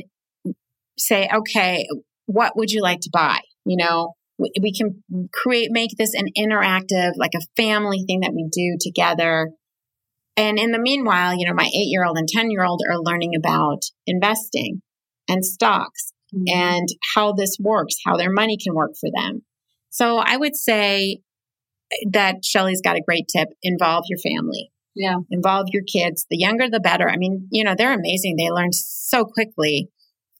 say, 0.99 1.29
okay, 1.35 1.87
what 2.27 2.57
would 2.57 2.71
you 2.71 2.83
like 2.83 3.01
to 3.01 3.11
buy? 3.13 3.39
You 3.65 3.77
know, 3.79 4.15
we, 4.39 4.51
we 4.61 4.73
can 4.73 5.03
create, 5.33 5.71
make 5.71 5.91
this 5.97 6.15
an 6.15 6.27
interactive, 6.37 7.13
like 7.17 7.33
a 7.35 7.47
family 7.57 8.05
thing 8.07 8.21
that 8.21 8.35
we 8.35 8.49
do 8.51 8.77
together. 8.81 9.51
And 10.37 10.59
in 10.59 10.73
the 10.73 10.79
meanwhile, 10.79 11.35
you 11.35 11.47
know, 11.47 11.55
my 11.55 11.69
eight 11.75 11.89
year 11.89 12.05
old 12.05 12.19
and 12.19 12.29
10 12.29 12.51
year 12.51 12.65
old 12.65 12.83
are 12.91 12.99
learning 12.99 13.33
about 13.37 13.83
investing 14.07 14.83
and 15.29 15.45
stocks 15.45 16.13
mm-hmm. 16.35 16.55
and 16.55 16.89
how 17.15 17.33
this 17.33 17.57
works, 17.59 17.95
how 18.05 18.17
their 18.17 18.33
money 18.33 18.59
can 18.63 18.75
work 18.75 18.93
for 19.01 19.09
them. 19.15 19.43
So 19.91 20.19
I 20.19 20.37
would 20.37 20.55
say 20.55 21.21
that 22.11 22.45
Shelly's 22.45 22.81
got 22.83 22.97
a 22.97 23.03
great 23.07 23.27
tip. 23.35 23.49
Involve 23.63 24.05
your 24.09 24.19
family. 24.19 24.71
Yeah. 24.95 25.17
Involve 25.31 25.67
your 25.73 25.83
kids. 25.83 26.27
The 26.31 26.39
younger, 26.39 26.69
the 26.71 26.81
better. 26.81 27.09
I 27.09 27.17
mean, 27.17 27.49
you 27.51 27.65
know, 27.65 27.75
they're 27.77 27.93
amazing. 27.93 28.37
They 28.37 28.51
learn 28.51 28.73
so 28.73 29.25
quickly. 29.25 29.91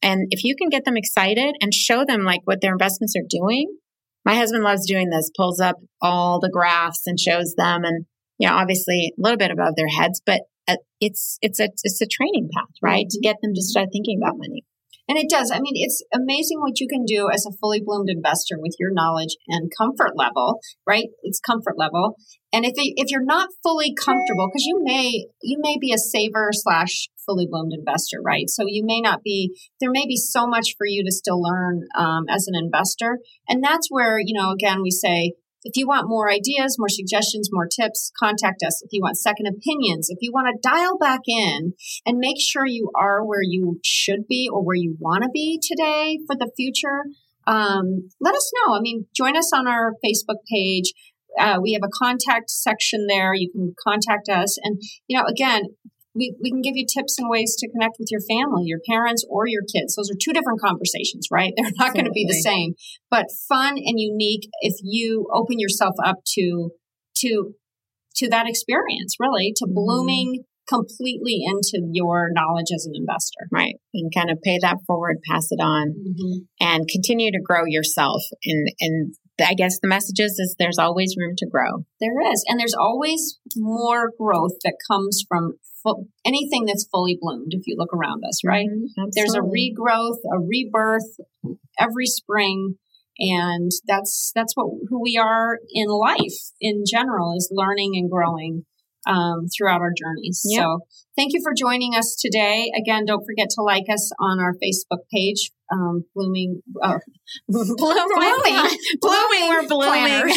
And 0.03 0.29
if 0.31 0.45
you 0.45 0.57
can 0.57 0.69
get 0.69 0.85
them 0.85 0.97
excited 0.97 1.57
and 1.61 1.75
show 1.75 2.05
them 2.05 2.25
like 2.25 2.41
what 2.45 2.61
their 2.61 2.73
investments 2.73 3.15
are 3.17 3.27
doing, 3.29 3.77
my 4.25 4.35
husband 4.35 4.65
loves 4.65 4.87
doing 4.87 5.11
this, 5.11 5.31
pulls 5.37 5.61
up 5.61 5.77
all 6.01 6.41
the 6.41 6.51
graphs 6.51 7.03
and 7.07 7.21
shows 7.21 7.55
them. 7.57 7.85
And, 7.85 8.07
you 8.39 8.49
know, 8.49 8.55
obviously 8.55 9.13
a 9.17 9.21
little 9.21 9.39
bit 9.39 9.51
above 9.51 9.75
their 9.77 9.89
heads, 9.89 10.23
but 10.25 10.43
uh, 10.69 10.77
it's, 11.01 11.39
it's 11.43 11.61
a, 11.61 11.69
it's 11.85 12.01
a 12.01 12.07
training 12.07 12.49
path, 12.53 12.73
right? 12.83 13.05
Mm-hmm. 13.05 13.09
To 13.11 13.21
get 13.23 13.37
them 13.43 13.55
to 13.55 13.63
start 13.63 13.89
thinking 13.93 14.21
about 14.23 14.39
money. 14.39 14.65
And 15.09 15.17
it 15.17 15.31
does. 15.31 15.51
I 15.53 15.61
mean, 15.61 15.75
it's 15.77 16.03
amazing 16.13 16.61
what 16.61 16.81
you 16.81 16.89
can 16.89 17.05
do 17.05 17.29
as 17.33 17.47
a 17.47 17.57
fully 17.61 17.81
bloomed 17.85 18.09
investor 18.11 18.57
with 18.59 18.75
your 18.79 18.93
knowledge 18.93 19.37
and 19.47 19.71
comfort 19.77 20.13
level, 20.17 20.59
right? 20.87 21.07
It's 21.23 21.39
comfort 21.39 21.79
level. 21.79 22.17
And 22.53 22.65
if, 22.65 22.73
it, 22.77 22.95
if 22.97 23.11
you're 23.11 23.25
not 23.25 23.51
fully 23.63 23.95
comfortable, 23.95 24.49
because 24.49 24.65
you 24.65 24.81
may, 24.83 25.27
you 25.43 25.59
may 25.61 25.77
be 25.81 25.93
a 25.93 25.99
saver 25.99 26.51
slash 26.53 27.09
fully 27.25 27.47
bloomed 27.49 27.73
investor, 27.73 28.19
right? 28.25 28.49
So 28.49 28.65
you 28.67 28.85
may 28.85 29.01
not 29.01 29.23
be, 29.23 29.57
there 29.81 29.91
may 29.91 30.07
be 30.07 30.17
so 30.17 30.47
much 30.47 30.75
for 30.79 30.87
you 30.87 31.05
to 31.05 31.13
still 31.13 31.41
learn 31.41 31.83
um, 31.97 32.25
as 32.29 32.47
an 32.49 32.55
investor. 32.57 33.19
And 33.49 33.63
that's 33.63 33.89
where, 33.91 34.19
you 34.19 34.35
know, 34.35 34.51
again, 34.53 34.83
we 34.83 34.91
say, 34.91 35.35
if 35.67 35.77
you 35.77 35.87
want 35.89 36.09
more 36.09 36.31
ideas, 36.31 36.77
more 36.79 36.89
suggestions, 36.89 37.51
more 37.53 37.67
tips, 37.67 38.13
contact 38.17 38.63
us. 38.65 38.81
If 38.83 38.91
you 38.93 39.01
want 39.03 39.19
second 39.19 39.49
opinions, 39.49 40.09
if 40.11 40.19
you 40.21 40.31
want 40.33 40.47
to 40.47 40.69
dial 40.69 40.97
back 40.97 41.23
in 41.27 41.73
and 42.07 42.19
make 42.19 42.37
sure 42.41 42.65
you 42.65 42.91
are 42.95 43.27
where 43.27 43.43
you 43.43 43.81
should 43.85 44.29
be 44.29 44.49
or 44.51 44.65
where 44.65 44.77
you 44.77 44.97
want 45.01 45.25
to 45.25 45.31
be 45.33 45.61
today 45.61 46.19
for 46.25 46.37
the 46.37 46.51
future, 46.57 47.03
um, 47.49 48.11
let 48.21 48.37
us 48.37 48.51
know. 48.55 48.75
I 48.75 48.81
mean, 48.81 49.07
join 49.15 49.37
us 49.37 49.53
on 49.53 49.67
our 49.67 49.93
Facebook 50.05 50.39
page. 50.49 50.93
Uh, 51.37 51.59
we 51.61 51.73
have 51.73 51.83
a 51.83 52.05
contact 52.05 52.49
section 52.49 53.09
there. 53.09 53.35
You 53.35 53.51
can 53.51 53.75
contact 53.83 54.29
us. 54.29 54.57
And, 54.63 54.81
you 55.09 55.19
know, 55.19 55.25
again, 55.27 55.65
we, 56.17 56.35
we 56.43 56.51
can 56.51 56.63
give 56.63 56.77
you 56.77 56.87
tips 56.87 57.19
and 57.19 57.29
ways 57.29 57.55
to 57.59 57.69
connect 57.71 57.97
with 57.99 58.09
your 58.11 58.21
family, 58.23 58.65
your 58.65 58.81
parents, 58.89 59.25
or 59.29 59.47
your 59.47 59.63
kids. 59.63 59.95
Those 59.95 60.11
are 60.11 60.17
two 60.21 60.33
different 60.33 60.61
conversations, 60.61 61.29
right? 61.31 61.53
They're 61.57 61.71
not 61.79 61.93
going 61.93 62.07
to 62.07 62.11
be 62.11 62.27
the 62.27 62.41
same, 62.41 62.75
but 63.11 63.27
fun 63.49 63.75
and 63.77 64.01
unique 64.01 64.49
if 64.61 64.75
you 64.83 65.29
open 65.33 65.59
yourself 65.59 65.95
up 66.05 66.17
to 66.35 66.71
to 67.19 67.55
to 68.17 68.29
that 68.31 68.49
experience, 68.49 69.17
really, 69.21 69.53
to 69.57 69.65
mm-hmm. 69.65 69.75
blooming 69.75 70.45
completely 70.69 71.43
into 71.47 71.87
your 71.93 72.31
knowledge 72.33 72.69
as 72.75 72.87
an 72.87 72.93
investor. 72.95 73.49
Right. 73.53 73.77
And 73.95 74.13
kind 74.15 74.31
of 74.31 74.43
pay 74.43 74.59
that 74.63 74.79
forward, 74.87 75.19
pass 75.31 75.49
it 75.51 75.61
on, 75.61 75.95
mm-hmm. 75.95 76.45
and 76.61 76.89
continue 76.89 77.31
to 77.33 77.41
grow 77.43 77.65
yourself. 77.67 78.23
And 78.45 78.69
and 78.81 79.15
I 79.41 79.55
guess 79.55 79.79
the 79.81 79.89
message 79.89 80.19
is, 80.19 80.39
is 80.39 80.57
there's 80.59 80.79
always 80.79 81.15
room 81.19 81.35
to 81.39 81.47
grow. 81.47 81.85
There 82.01 82.33
is. 82.33 82.45
And 82.49 82.59
there's 82.59 82.75
always 82.75 83.39
more 83.55 84.11
growth 84.19 84.59
that 84.65 84.77
comes 84.91 85.25
from 85.29 85.55
anything 86.25 86.65
that's 86.65 86.89
fully 86.91 87.17
bloomed 87.21 87.53
if 87.53 87.63
you 87.67 87.77
look 87.79 87.95
around 87.95 88.23
us, 88.29 88.41
right? 88.45 88.67
Mm-hmm, 88.67 89.11
There's 89.15 89.35
a 89.35 89.41
regrowth, 89.41 90.19
a 90.33 90.41
rebirth 90.41 91.21
every 91.79 92.07
spring 92.07 92.77
and 93.19 93.71
that's 93.87 94.33
that's 94.35 94.55
what 94.57 94.67
who 94.89 95.01
we 95.01 95.17
are 95.17 95.59
in 95.71 95.89
life 95.89 96.53
in 96.61 96.85
general 96.87 97.35
is 97.37 97.51
learning 97.51 97.93
and 97.95 98.11
growing 98.11 98.65
um, 99.07 99.47
throughout 99.57 99.81
our 99.81 99.93
journeys. 99.97 100.43
Yep. 100.45 100.63
So 100.63 100.79
thank 101.17 101.33
you 101.33 101.41
for 101.43 101.53
joining 101.57 101.95
us 101.95 102.17
today. 102.19 102.71
Again, 102.77 103.05
don't 103.07 103.25
forget 103.25 103.49
to 103.51 103.63
like 103.63 103.85
us 103.91 104.11
on 104.21 104.41
our 104.41 104.55
Facebook 104.55 105.03
page, 105.13 105.51
um, 105.73 106.05
Blooming, 106.15 106.61
uh, 106.83 106.99
blooming, 107.49 107.77
blooming, 107.77 108.79
blooming, 109.01 109.49
we're 109.49 109.69
blooming. 109.69 110.35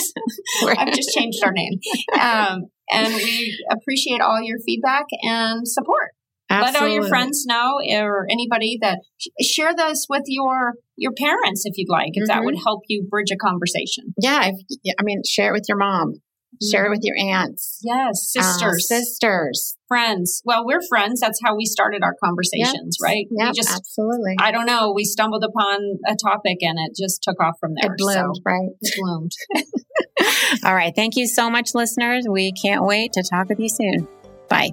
I've 0.77 0.93
just 0.93 1.09
changed 1.15 1.43
our 1.43 1.51
name. 1.51 1.79
Um, 2.19 2.65
and 2.91 3.13
we 3.13 3.65
appreciate 3.71 4.21
all 4.21 4.41
your 4.41 4.57
feedback 4.65 5.05
and 5.23 5.67
support. 5.67 6.11
Absolutely. 6.51 6.79
Let 6.79 6.81
all 6.81 6.95
your 6.95 7.07
friends 7.07 7.45
know 7.45 7.79
or 7.91 8.25
anybody 8.29 8.79
that 8.81 8.99
share 9.39 9.75
this 9.75 10.07
with 10.09 10.23
your 10.25 10.73
your 10.95 11.11
parents 11.11 11.61
if 11.65 11.77
you'd 11.77 11.89
like, 11.89 12.09
if 12.13 12.23
mm-hmm. 12.23 12.39
that 12.39 12.43
would 12.43 12.57
help 12.63 12.81
you 12.87 13.05
bridge 13.07 13.31
a 13.31 13.37
conversation. 13.37 14.15
Yeah, 14.19 14.49
if, 14.49 14.93
I 14.99 15.03
mean, 15.03 15.21
share 15.27 15.49
it 15.49 15.53
with 15.53 15.65
your 15.69 15.77
mom. 15.77 16.21
Share 16.61 16.87
it 16.87 16.89
with 16.89 17.01
your 17.03 17.15
aunts. 17.17 17.79
Yes, 17.83 18.35
uh, 18.37 18.41
sisters, 18.41 18.91
uh, 18.91 18.95
sisters, 18.95 19.77
friends. 19.87 20.41
Well, 20.43 20.65
we're 20.65 20.81
friends. 20.89 21.21
That's 21.21 21.39
how 21.43 21.55
we 21.55 21.65
started 21.65 22.03
our 22.03 22.15
conversations, 22.21 22.97
yep. 23.01 23.05
right? 23.05 23.25
Yeah, 23.31 23.49
absolutely. 23.49 24.35
I 24.39 24.51
don't 24.51 24.65
know. 24.65 24.91
We 24.93 25.05
stumbled 25.05 25.43
upon 25.43 25.79
a 26.05 26.15
topic 26.15 26.57
and 26.61 26.77
it 26.77 26.95
just 27.01 27.23
took 27.23 27.41
off 27.41 27.55
from 27.59 27.75
there. 27.75 27.93
It 27.93 27.97
bloomed, 27.97 28.35
so 28.35 28.41
right? 28.45 28.69
It 28.81 28.93
bloomed. 28.99 29.31
All 30.65 30.75
right. 30.75 30.93
Thank 30.95 31.15
you 31.15 31.27
so 31.27 31.49
much, 31.49 31.73
listeners. 31.73 32.25
We 32.29 32.51
can't 32.51 32.83
wait 32.83 33.13
to 33.13 33.23
talk 33.23 33.49
with 33.49 33.59
you 33.59 33.69
soon. 33.69 34.07
Bye. 34.49 34.71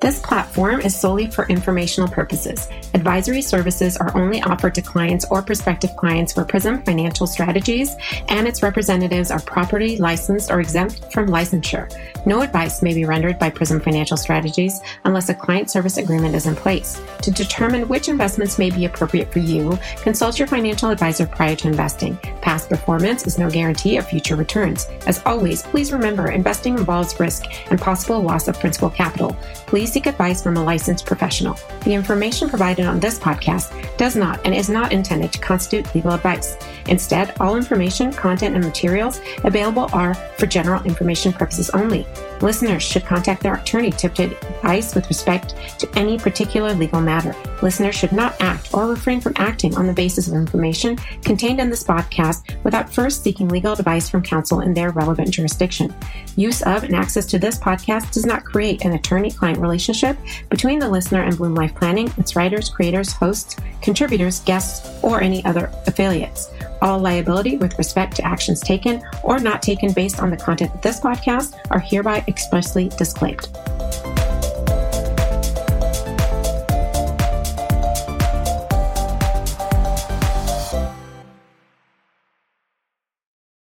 This 0.00 0.18
platform 0.18 0.80
is 0.80 0.94
solely 0.94 1.30
for 1.30 1.46
informational 1.46 2.08
purposes. 2.08 2.68
Advisory 2.92 3.40
services 3.40 3.96
are 3.96 4.14
only 4.14 4.42
offered 4.42 4.74
to 4.74 4.82
clients 4.82 5.24
or 5.30 5.40
prospective 5.40 5.96
clients 5.96 6.36
where 6.36 6.44
Prism 6.44 6.82
Financial 6.82 7.26
Strategies 7.26 7.96
and 8.28 8.46
its 8.46 8.62
representatives 8.62 9.30
are 9.30 9.40
property 9.40 9.96
licensed 9.96 10.50
or 10.50 10.60
exempt 10.60 11.10
from 11.10 11.28
licensure. 11.28 11.90
No 12.26 12.42
advice 12.42 12.82
may 12.82 12.92
be 12.92 13.06
rendered 13.06 13.38
by 13.38 13.48
Prism 13.48 13.80
Financial 13.80 14.18
Strategies 14.18 14.80
unless 15.04 15.30
a 15.30 15.34
client 15.34 15.70
service 15.70 15.96
agreement 15.96 16.34
is 16.34 16.46
in 16.46 16.54
place. 16.54 17.00
To 17.22 17.30
determine 17.30 17.88
which 17.88 18.08
investments 18.08 18.58
may 18.58 18.70
be 18.70 18.84
appropriate 18.84 19.32
for 19.32 19.38
you, 19.38 19.78
consult 20.02 20.38
your 20.38 20.48
financial 20.48 20.90
advisor 20.90 21.26
prior 21.26 21.56
to 21.56 21.68
investing. 21.68 22.16
Past 22.42 22.68
performance 22.68 23.26
is 23.26 23.38
no 23.38 23.48
guarantee 23.48 23.96
of 23.96 24.06
future 24.06 24.36
returns. 24.36 24.86
As 25.06 25.22
always, 25.24 25.62
please 25.62 25.92
remember 25.92 26.30
investing 26.30 26.76
involves 26.76 27.18
risk 27.18 27.44
and 27.70 27.80
possible 27.80 28.20
loss 28.20 28.48
of 28.48 28.60
principal 28.60 28.90
capital. 28.90 29.34
Please 29.66 29.93
seek 29.94 30.06
advice 30.06 30.42
from 30.42 30.56
a 30.56 30.64
licensed 30.64 31.06
professional. 31.06 31.56
The 31.84 31.94
information 31.94 32.48
provided 32.48 32.84
on 32.84 32.98
this 32.98 33.16
podcast 33.16 33.96
does 33.96 34.16
not 34.16 34.44
and 34.44 34.52
is 34.52 34.68
not 34.68 34.92
intended 34.92 35.32
to 35.32 35.38
constitute 35.38 35.94
legal 35.94 36.10
advice. 36.10 36.56
Instead, 36.88 37.34
all 37.40 37.56
information, 37.56 38.12
content, 38.12 38.54
and 38.54 38.64
materials 38.64 39.20
available 39.44 39.88
are 39.92 40.14
for 40.38 40.46
general 40.46 40.82
information 40.84 41.32
purposes 41.32 41.70
only. 41.70 42.06
Listeners 42.40 42.82
should 42.82 43.06
contact 43.06 43.42
their 43.42 43.54
attorney 43.54 43.90
to 43.92 44.06
obtain 44.08 44.32
advice 44.32 44.94
with 44.94 45.08
respect 45.08 45.54
to 45.78 45.88
any 45.96 46.18
particular 46.18 46.74
legal 46.74 47.00
matter. 47.00 47.34
Listeners 47.62 47.94
should 47.94 48.12
not 48.12 48.38
act 48.40 48.74
or 48.74 48.86
refrain 48.86 49.20
from 49.20 49.32
acting 49.36 49.74
on 49.76 49.86
the 49.86 49.92
basis 49.92 50.28
of 50.28 50.34
information 50.34 50.96
contained 51.22 51.60
in 51.60 51.70
this 51.70 51.84
podcast 51.84 52.62
without 52.64 52.92
first 52.92 53.22
seeking 53.22 53.48
legal 53.48 53.72
advice 53.72 54.08
from 54.08 54.22
counsel 54.22 54.60
in 54.60 54.74
their 54.74 54.90
relevant 54.90 55.30
jurisdiction. 55.30 55.94
Use 56.36 56.62
of 56.62 56.84
and 56.84 56.94
access 56.94 57.24
to 57.26 57.38
this 57.38 57.58
podcast 57.58 58.12
does 58.12 58.26
not 58.26 58.44
create 58.44 58.84
an 58.84 58.92
attorney 58.92 59.30
client 59.30 59.58
relationship 59.58 60.16
between 60.50 60.78
the 60.78 60.88
listener 60.88 61.22
and 61.22 61.36
Bloom 61.36 61.54
Life 61.54 61.74
Planning, 61.74 62.12
its 62.18 62.36
writers, 62.36 62.68
creators, 62.68 63.12
hosts, 63.12 63.56
contributors, 63.80 64.40
guests, 64.40 64.90
or 65.02 65.20
any 65.20 65.44
other 65.44 65.70
affiliates. 65.86 66.50
All 66.84 66.98
liability 66.98 67.56
with 67.56 67.78
respect 67.78 68.14
to 68.16 68.26
actions 68.26 68.60
taken 68.60 69.02
or 69.22 69.38
not 69.38 69.62
taken 69.62 69.94
based 69.94 70.20
on 70.20 70.28
the 70.28 70.36
content 70.36 70.74
of 70.74 70.82
this 70.82 71.00
podcast 71.00 71.58
are 71.70 71.78
hereby 71.78 72.22
expressly 72.28 72.90
disclaimed. 72.90 73.48